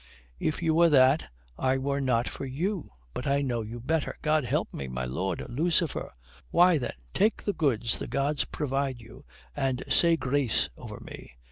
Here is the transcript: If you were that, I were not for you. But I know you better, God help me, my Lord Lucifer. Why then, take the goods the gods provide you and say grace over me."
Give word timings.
If 0.39 0.63
you 0.63 0.73
were 0.73 0.89
that, 0.89 1.27
I 1.59 1.77
were 1.77 2.01
not 2.01 2.27
for 2.27 2.47
you. 2.47 2.89
But 3.13 3.27
I 3.27 3.43
know 3.43 3.61
you 3.61 3.79
better, 3.79 4.17
God 4.23 4.45
help 4.45 4.73
me, 4.73 4.87
my 4.87 5.05
Lord 5.05 5.43
Lucifer. 5.47 6.11
Why 6.49 6.79
then, 6.79 6.95
take 7.13 7.43
the 7.43 7.53
goods 7.53 7.99
the 7.99 8.07
gods 8.07 8.45
provide 8.45 8.99
you 8.99 9.25
and 9.55 9.83
say 9.89 10.17
grace 10.17 10.71
over 10.75 10.99
me." 11.01 11.33